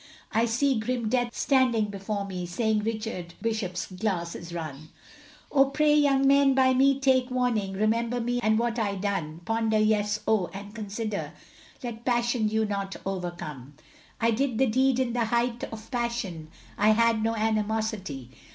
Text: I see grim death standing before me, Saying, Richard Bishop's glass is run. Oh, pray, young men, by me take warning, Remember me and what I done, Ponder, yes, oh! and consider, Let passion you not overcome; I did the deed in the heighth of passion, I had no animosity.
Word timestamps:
I 0.31 0.47
see 0.47 0.79
grim 0.79 1.09
death 1.09 1.35
standing 1.35 1.91
before 1.91 2.25
me, 2.25 2.47
Saying, 2.47 2.79
Richard 2.79 3.35
Bishop's 3.39 3.85
glass 3.85 4.33
is 4.33 4.51
run. 4.51 4.89
Oh, 5.51 5.65
pray, 5.65 5.93
young 5.93 6.25
men, 6.25 6.55
by 6.55 6.73
me 6.73 6.99
take 6.99 7.29
warning, 7.29 7.73
Remember 7.73 8.19
me 8.19 8.39
and 8.41 8.57
what 8.57 8.79
I 8.79 8.95
done, 8.95 9.41
Ponder, 9.45 9.77
yes, 9.77 10.21
oh! 10.27 10.49
and 10.53 10.73
consider, 10.73 11.33
Let 11.83 12.03
passion 12.03 12.49
you 12.49 12.65
not 12.65 12.95
overcome; 13.05 13.75
I 14.19 14.31
did 14.31 14.57
the 14.57 14.65
deed 14.65 14.97
in 14.99 15.13
the 15.13 15.25
heighth 15.25 15.65
of 15.65 15.91
passion, 15.91 16.47
I 16.79 16.93
had 16.93 17.21
no 17.21 17.35
animosity. 17.35 18.31